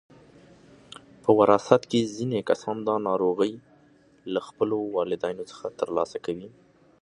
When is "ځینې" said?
2.15-2.39